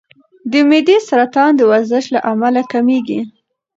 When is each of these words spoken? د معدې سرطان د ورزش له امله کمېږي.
د 0.51 0.53
معدې 0.69 0.97
سرطان 1.09 1.51
د 1.55 1.61
ورزش 1.71 2.05
له 2.15 2.19
امله 2.31 2.61
کمېږي. 2.71 3.21